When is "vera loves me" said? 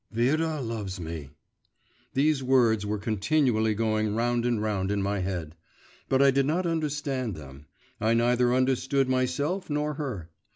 0.11-1.29